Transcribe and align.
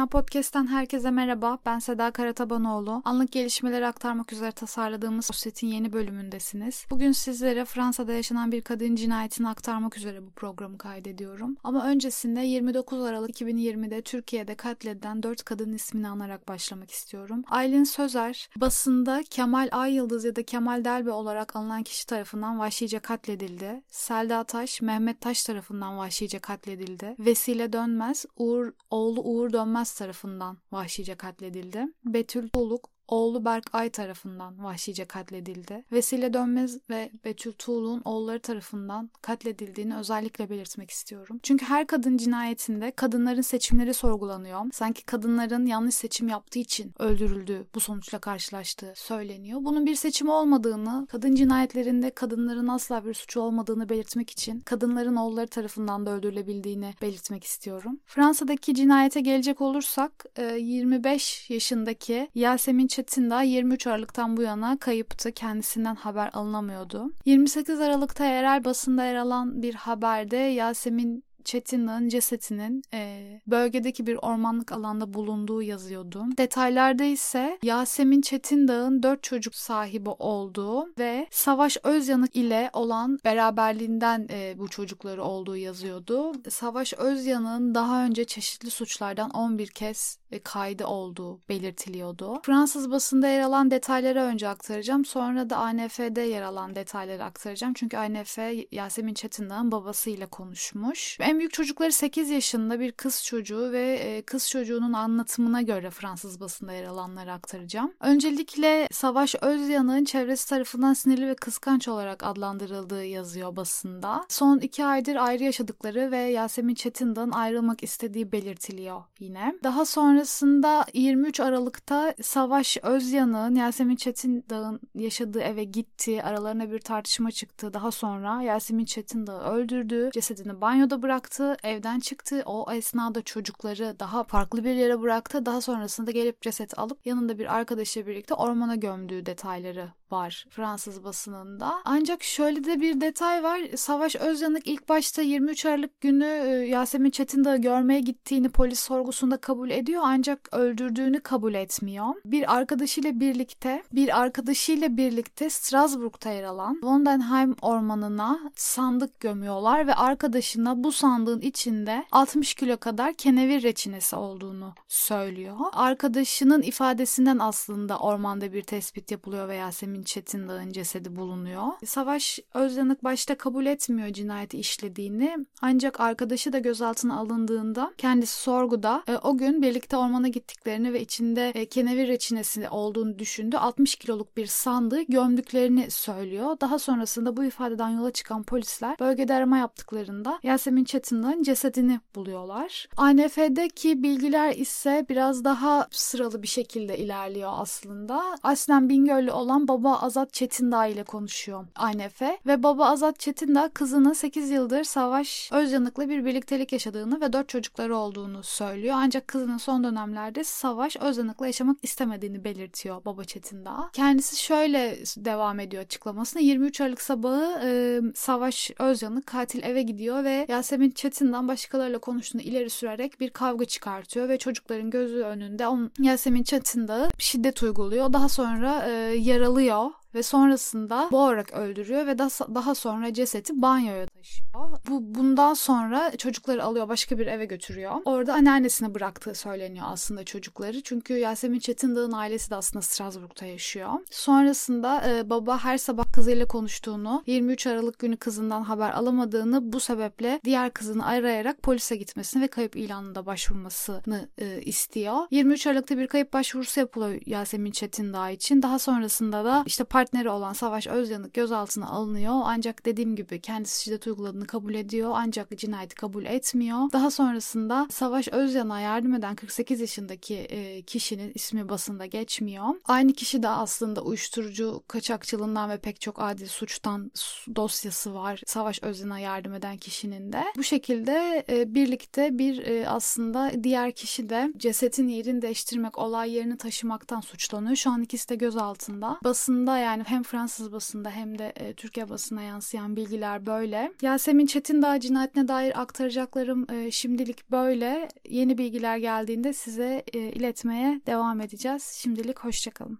Dünya 0.00 0.06
Podcast'ten 0.08 0.66
herkese 0.66 1.10
merhaba. 1.10 1.58
Ben 1.66 1.78
Seda 1.78 2.10
Karatabanoğlu. 2.10 3.02
Anlık 3.04 3.32
gelişmeleri 3.32 3.86
aktarmak 3.86 4.32
üzere 4.32 4.52
tasarladığımız 4.52 5.24
setin 5.24 5.66
yeni 5.66 5.92
bölümündesiniz. 5.92 6.86
Bugün 6.90 7.12
sizlere 7.12 7.64
Fransa'da 7.64 8.12
yaşanan 8.12 8.52
bir 8.52 8.62
kadın 8.62 8.96
cinayetini 8.96 9.48
aktarmak 9.48 9.96
üzere 9.96 10.26
bu 10.26 10.30
programı 10.30 10.78
kaydediyorum. 10.78 11.56
Ama 11.64 11.86
öncesinde 11.86 12.40
29 12.40 13.02
Aralık 13.02 13.40
2020'de 13.40 14.02
Türkiye'de 14.02 14.54
katledilen 14.54 15.22
4 15.22 15.44
kadın 15.44 15.72
ismini 15.72 16.08
anarak 16.08 16.48
başlamak 16.48 16.90
istiyorum. 16.90 17.42
Aylin 17.50 17.84
Sözer, 17.84 18.48
basında 18.56 19.22
Kemal 19.30 19.68
Ay 19.72 19.94
ya 19.94 20.10
da 20.10 20.42
Kemal 20.42 20.84
Delbe 20.84 21.10
olarak 21.10 21.56
anılan 21.56 21.82
kişi 21.82 22.06
tarafından 22.06 22.58
vahşice 22.58 22.98
katledildi. 22.98 23.82
Selda 23.88 24.44
Taş, 24.44 24.82
Mehmet 24.82 25.20
Taş 25.20 25.44
tarafından 25.44 25.98
vahşice 25.98 26.38
katledildi. 26.38 27.14
Vesile 27.18 27.72
Dönmez, 27.72 28.26
Uğur, 28.36 28.72
oğlu 28.90 29.20
Uğur 29.20 29.52
Dönmez 29.52 29.89
tarafından 29.94 30.58
vahşice 30.72 31.14
katledildi. 31.14 31.86
Betül 32.04 32.48
Tuluk, 32.48 32.90
oğlu 33.10 33.44
Berk 33.44 33.64
Ay 33.72 33.90
tarafından 33.90 34.64
vahşice 34.64 35.04
katledildi. 35.04 35.84
Vesile 35.92 36.32
Dönmez 36.34 36.78
ve 36.90 37.10
Betül 37.24 37.52
Tuğlu'nun 37.52 38.02
oğulları 38.04 38.40
tarafından 38.40 39.10
katledildiğini 39.22 39.96
özellikle 39.96 40.50
belirtmek 40.50 40.90
istiyorum. 40.90 41.40
Çünkü 41.42 41.66
her 41.66 41.86
kadın 41.86 42.16
cinayetinde 42.16 42.90
kadınların 42.90 43.40
seçimleri 43.40 43.94
sorgulanıyor. 43.94 44.60
Sanki 44.72 45.04
kadınların 45.04 45.66
yanlış 45.66 45.94
seçim 45.94 46.28
yaptığı 46.28 46.58
için 46.58 46.92
öldürüldüğü, 46.98 47.66
bu 47.74 47.80
sonuçla 47.80 48.18
karşılaştığı 48.18 48.92
söyleniyor. 48.96 49.60
Bunun 49.62 49.86
bir 49.86 49.94
seçim 49.94 50.28
olmadığını, 50.28 51.06
kadın 51.10 51.34
cinayetlerinde 51.34 52.10
kadınların 52.10 52.68
asla 52.68 53.04
bir 53.04 53.14
suçu 53.14 53.40
olmadığını 53.40 53.88
belirtmek 53.88 54.30
için 54.30 54.60
kadınların 54.60 55.16
oğulları 55.16 55.46
tarafından 55.46 56.06
da 56.06 56.10
öldürülebildiğini 56.10 56.94
belirtmek 57.02 57.44
istiyorum. 57.44 58.00
Fransa'daki 58.06 58.74
cinayete 58.74 59.20
gelecek 59.20 59.60
olursak 59.60 60.24
25 60.58 61.50
yaşındaki 61.50 62.28
Yasemin 62.34 62.86
Çetin 63.00 63.30
daha 63.30 63.42
23 63.42 63.86
Aralık'tan 63.86 64.36
bu 64.36 64.42
yana 64.42 64.78
kayıptı. 64.78 65.32
Kendisinden 65.32 65.94
haber 65.94 66.30
alınamıyordu. 66.32 67.12
28 67.24 67.80
Aralık'ta 67.80 68.24
yerel 68.24 68.64
basında 68.64 69.04
yer 69.04 69.14
alan 69.14 69.62
bir 69.62 69.74
haberde 69.74 70.36
Yasemin 70.36 71.24
Çetin'in 71.44 72.08
cesetinin 72.08 72.82
e, 72.94 73.40
bölgedeki 73.46 74.06
bir 74.06 74.18
ormanlık 74.22 74.72
alanda 74.72 75.14
bulunduğu 75.14 75.62
yazıyordu. 75.62 76.24
Detaylarda 76.38 77.04
ise 77.04 77.58
Yasemin 77.62 78.20
Çetindağ'ın 78.20 79.02
dört 79.02 79.22
çocuk 79.22 79.54
sahibi 79.54 80.10
olduğu 80.10 80.98
ve 80.98 81.26
Savaş 81.30 81.76
Özyanık 81.84 82.36
ile 82.36 82.70
olan 82.72 83.18
beraberliğinden 83.24 84.26
e, 84.30 84.54
bu 84.58 84.68
çocukları 84.68 85.24
olduğu 85.24 85.56
yazıyordu. 85.56 86.32
Savaş 86.48 86.94
Özyanık'ın 86.94 87.74
daha 87.74 88.04
önce 88.04 88.24
çeşitli 88.24 88.70
suçlardan 88.70 89.30
11 89.30 89.68
kez 89.68 90.18
e, 90.32 90.38
kaydı 90.38 90.86
olduğu 90.86 91.40
belirtiliyordu. 91.48 92.40
Fransız 92.42 92.90
basında 92.90 93.28
yer 93.28 93.40
alan 93.40 93.70
detayları 93.70 94.20
önce 94.20 94.48
aktaracağım. 94.48 95.04
Sonra 95.04 95.50
da 95.50 95.56
ANF'de 95.56 96.20
yer 96.20 96.42
alan 96.42 96.74
detayları 96.74 97.24
aktaracağım. 97.24 97.74
Çünkü 97.74 97.96
ANF 97.96 98.38
Yasemin 98.72 99.14
Çetindağ'ın 99.14 99.72
babasıyla 99.72 100.26
konuşmuş. 100.26 101.20
En 101.30 101.38
büyük 101.38 101.52
çocukları 101.52 101.92
8 101.92 102.30
yaşında 102.30 102.80
bir 102.80 102.92
kız 102.92 103.24
çocuğu 103.24 103.72
ve 103.72 104.22
kız 104.26 104.48
çocuğunun 104.48 104.92
anlatımına 104.92 105.62
göre 105.62 105.90
Fransız 105.90 106.40
basında 106.40 106.72
yer 106.72 106.84
alanları 106.84 107.32
aktaracağım. 107.32 107.92
Öncelikle 108.00 108.88
Savaş 108.92 109.34
Özyan'ın 109.34 110.04
çevresi 110.04 110.48
tarafından 110.48 110.94
sinirli 110.94 111.26
ve 111.26 111.34
kıskanç 111.34 111.88
olarak 111.88 112.22
adlandırıldığı 112.24 113.04
yazıyor 113.04 113.56
basında. 113.56 114.24
Son 114.28 114.58
iki 114.58 114.84
aydır 114.84 115.16
ayrı 115.16 115.44
yaşadıkları 115.44 116.10
ve 116.10 116.18
Yasemin 116.18 116.74
Çetindağ'ın 116.74 117.30
ayrılmak 117.30 117.82
istediği 117.82 118.32
belirtiliyor 118.32 119.02
yine. 119.20 119.54
Daha 119.62 119.84
sonrasında 119.84 120.84
23 120.94 121.40
Aralık'ta 121.40 122.14
Savaş 122.22 122.76
Özyan'ın 122.82 123.54
Yasemin 123.54 123.96
Çetindağ'ın 123.96 124.80
yaşadığı 124.94 125.40
eve 125.40 125.64
gitti. 125.64 126.22
Aralarına 126.22 126.70
bir 126.72 126.78
tartışma 126.78 127.30
çıktı. 127.30 127.74
Daha 127.74 127.90
sonra 127.90 128.42
Yasemin 128.42 128.84
Çetindağ'ı 128.84 129.40
öldürdü. 129.40 130.10
Cesedini 130.12 130.60
banyoda 130.60 131.02
bıraktı 131.02 131.19
bıraktı, 131.20 131.56
evden 131.62 132.00
çıktı. 132.00 132.42
O 132.46 132.72
esnada 132.72 133.22
çocukları 133.22 133.96
daha 134.00 134.24
farklı 134.24 134.64
bir 134.64 134.74
yere 134.74 135.00
bıraktı. 135.00 135.46
Daha 135.46 135.60
sonrasında 135.60 136.10
gelip 136.10 136.42
ceset 136.42 136.78
alıp 136.78 137.06
yanında 137.06 137.38
bir 137.38 137.54
arkadaşıyla 137.54 138.08
birlikte 138.08 138.34
ormana 138.34 138.74
gömdüğü 138.74 139.26
detayları 139.26 139.88
var 140.12 140.46
Fransız 140.50 141.04
basınında. 141.04 141.74
Ancak 141.84 142.22
şöyle 142.22 142.64
de 142.64 142.80
bir 142.80 143.00
detay 143.00 143.42
var. 143.42 143.60
Savaş 143.76 144.16
Özyanık 144.16 144.66
ilk 144.66 144.88
başta 144.88 145.22
23 145.22 145.66
Aralık 145.66 146.00
günü 146.00 146.24
Yasemin 146.68 147.10
Çetindağ'ı 147.10 147.56
görmeye 147.56 148.00
gittiğini 148.00 148.48
polis 148.48 148.80
sorgusunda 148.80 149.36
kabul 149.36 149.70
ediyor 149.70 150.02
ancak 150.04 150.48
öldürdüğünü 150.52 151.20
kabul 151.20 151.54
etmiyor. 151.54 152.06
Bir 152.24 152.56
arkadaşıyla 152.56 153.20
birlikte 153.20 153.82
bir 153.92 154.20
arkadaşıyla 154.20 154.96
birlikte 154.96 155.50
Strasbourg'ta 155.50 156.30
yer 156.30 156.44
alan 156.44 156.80
Vondenheim 156.82 157.56
ormanına 157.62 158.40
sandık 158.56 159.20
gömüyorlar 159.20 159.86
ve 159.86 159.94
arkadaşına 159.94 160.84
bu 160.84 160.92
sandığın 160.92 161.40
içinde 161.40 162.04
60 162.12 162.54
kilo 162.54 162.76
kadar 162.76 163.14
kenevir 163.14 163.62
reçinesi 163.62 164.16
olduğunu 164.16 164.74
söylüyor. 164.88 165.56
Arkadaşının 165.72 166.62
ifadesinden 166.62 167.38
aslında 167.38 167.98
ormanda 167.98 168.52
bir 168.52 168.62
tespit 168.62 169.10
yapılıyor 169.10 169.48
ve 169.48 169.56
Yasemin 169.56 169.99
Çetindağ'ın 170.02 170.72
cesedi 170.72 171.16
bulunuyor. 171.16 171.66
Savaş 171.84 172.38
Özyanık 172.54 173.04
başta 173.04 173.34
kabul 173.34 173.66
etmiyor 173.66 174.08
cinayeti 174.08 174.58
işlediğini 174.58 175.46
ancak 175.62 176.00
arkadaşı 176.00 176.52
da 176.52 176.58
gözaltına 176.58 177.18
alındığında 177.18 177.92
kendisi 177.98 178.42
sorguda 178.42 179.02
e, 179.08 179.16
o 179.16 179.36
gün 179.36 179.62
birlikte 179.62 179.96
ormana 179.96 180.28
gittiklerini 180.28 180.92
ve 180.92 181.00
içinde 181.00 181.48
e, 181.48 181.66
kenevir 181.66 182.08
reçinesi 182.08 182.68
olduğunu 182.68 183.18
düşündü. 183.18 183.56
60 183.56 183.94
kiloluk 183.94 184.36
bir 184.36 184.46
sandığı 184.46 185.02
gömdüklerini 185.02 185.90
söylüyor. 185.90 186.56
Daha 186.60 186.78
sonrasında 186.78 187.36
bu 187.36 187.44
ifadeden 187.44 187.88
yola 187.88 188.10
çıkan 188.10 188.42
polisler 188.42 188.98
bölgede 189.00 189.34
arama 189.34 189.58
yaptıklarında 189.58 190.38
Yasemin 190.42 190.84
Çetindağ'ın 190.84 191.42
cesedini 191.42 192.00
buluyorlar. 192.14 192.88
ANF'deki 192.96 194.02
bilgiler 194.02 194.54
ise 194.56 195.06
biraz 195.08 195.44
daha 195.44 195.88
sıralı 195.90 196.42
bir 196.42 196.48
şekilde 196.48 196.98
ilerliyor 196.98 197.50
aslında. 197.54 198.38
Aslen 198.42 198.88
Bingöl'lü 198.88 199.32
olan 199.32 199.68
baba 199.68 199.89
Azat 199.98 200.32
Çetindağ 200.32 200.86
ile 200.86 201.02
konuşuyor 201.02 201.66
ANF 201.74 202.22
ve 202.46 202.62
baba 202.62 202.86
Azat 202.86 203.20
Çetindağ 203.20 203.68
kızının 203.68 204.12
8 204.12 204.50
yıldır 204.50 204.84
Savaş 204.84 205.50
Özyanık'la 205.52 206.08
bir 206.08 206.24
birliktelik 206.24 206.72
yaşadığını 206.72 207.20
ve 207.20 207.32
4 207.32 207.48
çocukları 207.48 207.96
olduğunu 207.96 208.42
söylüyor. 208.42 208.94
Ancak 208.98 209.28
kızının 209.28 209.58
son 209.58 209.84
dönemlerde 209.84 210.44
Savaş 210.44 210.96
Özyanık'la 210.96 211.46
yaşamak 211.46 211.76
istemediğini 211.82 212.44
belirtiyor 212.44 213.04
baba 213.04 213.24
Çetindağ. 213.24 213.90
Kendisi 213.92 214.42
şöyle 214.42 214.98
devam 215.16 215.60
ediyor 215.60 215.82
açıklamasına. 215.82 216.42
23 216.42 216.80
Aralık 216.80 217.02
sabahı 217.02 217.60
e, 217.64 218.00
Savaş 218.14 218.70
Özyanık 218.78 219.26
katil 219.26 219.62
eve 219.62 219.82
gidiyor 219.82 220.24
ve 220.24 220.46
Yasemin 220.48 220.90
Çetin'den 220.90 221.48
başkalarıyla 221.48 221.98
konuştuğunu 221.98 222.42
ileri 222.42 222.70
sürerek 222.70 223.20
bir 223.20 223.30
kavga 223.30 223.64
çıkartıyor 223.64 224.28
ve 224.28 224.38
çocukların 224.38 224.90
gözü 224.90 225.22
önünde 225.22 225.66
onun 225.68 225.92
Yasemin 225.98 226.42
Çetindağ'ı 226.42 227.08
şiddet 227.18 227.62
uyguluyor. 227.62 228.12
Daha 228.12 228.28
sonra 228.28 228.86
e, 228.88 228.92
yaralıyor 229.16 229.79
now 229.80 229.99
ve 230.14 230.22
sonrasında 230.22 231.08
boğarak 231.12 231.52
öldürüyor 231.52 232.06
ve 232.06 232.18
daha 232.18 232.74
sonra 232.74 233.12
cesedi 233.12 233.50
banyoya 233.54 234.06
taşıyor. 234.06 234.50
Bu 234.88 235.14
bundan 235.14 235.54
sonra 235.54 236.16
çocukları 236.16 236.64
alıyor 236.64 236.88
başka 236.88 237.18
bir 237.18 237.26
eve 237.26 237.44
götürüyor. 237.44 237.92
Orada 238.04 238.34
anneannesine 238.34 238.94
bıraktığı 238.94 239.34
söyleniyor 239.34 239.86
aslında 239.88 240.24
çocukları. 240.24 240.82
Çünkü 240.82 241.14
Yasemin 241.14 241.58
Çetindağ'ın 241.58 242.12
ailesi 242.12 242.50
de 242.50 242.54
aslında 242.54 242.82
Strasbourg'ta 242.82 243.46
yaşıyor. 243.46 243.90
Sonrasında 244.10 245.08
e, 245.08 245.30
baba 245.30 245.64
her 245.64 245.78
sabah 245.78 246.12
kızıyla 246.12 246.46
konuştuğunu, 246.46 247.22
23 247.26 247.66
Aralık 247.66 247.98
günü 247.98 248.16
kızından 248.16 248.62
haber 248.62 248.90
alamadığını 248.90 249.72
bu 249.72 249.80
sebeple 249.80 250.40
diğer 250.44 250.70
kızını 250.70 251.06
arayarak 251.06 251.62
polise 251.62 251.96
gitmesini 251.96 252.42
ve 252.42 252.48
kayıp 252.48 252.76
ilanında 252.76 253.26
başvurmasını 253.26 254.28
e, 254.38 254.62
istiyor. 254.62 255.16
23 255.30 255.66
Aralık'ta 255.66 255.98
bir 255.98 256.06
kayıp 256.06 256.32
başvurusu 256.32 256.80
yapılıyor 256.80 257.20
Yasemin 257.26 257.70
Çetindağ 257.70 258.30
için. 258.30 258.62
Daha 258.62 258.78
sonrasında 258.78 259.44
da 259.44 259.62
işte 259.66 259.84
partneri 260.00 260.28
olan 260.28 260.52
Savaş 260.52 260.86
Özyanık 260.86 261.34
gözaltına 261.34 261.88
alınıyor. 261.88 262.34
Ancak 262.44 262.86
dediğim 262.86 263.16
gibi 263.16 263.40
kendisi 263.40 263.84
şiddet 263.84 264.06
uyguladığını 264.06 264.46
kabul 264.46 264.74
ediyor. 264.74 265.10
Ancak 265.14 265.58
cinayeti 265.58 265.94
kabul 265.94 266.24
etmiyor. 266.24 266.92
Daha 266.92 267.10
sonrasında 267.10 267.86
Savaş 267.90 268.28
Özyan'a 268.28 268.80
yardım 268.80 269.14
eden 269.14 269.34
48 269.34 269.80
yaşındaki 269.80 270.34
e, 270.36 270.82
kişinin 270.82 271.32
ismi 271.34 271.68
basında 271.68 272.06
geçmiyor. 272.06 272.64
Aynı 272.84 273.12
kişi 273.12 273.42
de 273.42 273.48
aslında 273.48 274.02
uyuşturucu 274.02 274.82
kaçakçılığından 274.88 275.70
ve 275.70 275.76
pek 275.76 276.00
çok 276.00 276.22
adil 276.22 276.46
suçtan 276.46 277.12
dosyası 277.56 278.14
var. 278.14 278.42
Savaş 278.46 278.82
Özyan'a 278.82 279.18
yardım 279.18 279.54
eden 279.54 279.76
kişinin 279.76 280.32
de. 280.32 280.44
Bu 280.56 280.62
şekilde 280.62 281.44
e, 281.48 281.74
birlikte 281.74 282.38
bir 282.38 282.66
e, 282.66 282.88
aslında 282.88 283.52
diğer 283.62 283.92
kişi 283.92 284.30
de 284.30 284.52
cesetin 284.56 285.08
yerini 285.08 285.42
değiştirmek, 285.42 285.98
olay 285.98 286.32
yerini 286.32 286.56
taşımaktan 286.58 287.20
suçlanıyor. 287.20 287.76
Şu 287.76 287.90
an 287.90 288.02
ikisi 288.02 288.28
de 288.28 288.34
gözaltında. 288.34 289.18
Basında 289.24 289.78
yani 289.78 289.89
hem 289.98 290.22
Fransız 290.22 290.72
basında 290.72 291.10
hem 291.10 291.38
de 291.38 291.52
e, 291.56 291.74
Türkiye 291.74 292.08
basına 292.08 292.42
yansıyan 292.42 292.96
bilgiler 292.96 293.46
böyle. 293.46 293.92
Yasemin 294.02 294.46
Çetindağ 294.46 295.00
cinayetine 295.00 295.48
dair 295.48 295.80
aktaracaklarım 295.80 296.66
e, 296.70 296.90
şimdilik 296.90 297.50
böyle. 297.50 298.08
Yeni 298.28 298.58
bilgiler 298.58 298.96
geldiğinde 298.96 299.52
size 299.52 300.02
e, 300.12 300.18
iletmeye 300.18 301.00
devam 301.06 301.40
edeceğiz. 301.40 301.98
Şimdilik 302.02 302.38
hoşçakalın. 302.38 302.98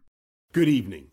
Good 0.55 0.63
evening. 0.63 1.09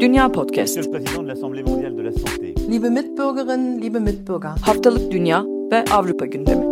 Dünya 0.00 0.32
Podcast. 0.32 0.76
Monsieur 0.76 0.94
le 0.94 0.98
Président 0.98 1.22
de 1.22 1.28
l'Assemblée 1.28 1.62
mondiale 1.62 1.96
de 1.96 2.04
la 2.04 2.12
santé, 2.12 2.54
Liebe 2.70 2.90
Mitbürgerinnen, 2.90 3.82
liebe 3.82 3.98
Mitbürger. 3.98 4.50
Haftalık 4.60 5.12
Dünya 5.12 5.44
ve 5.72 5.84
Avrupa 5.84 6.26
gündemi. 6.26 6.65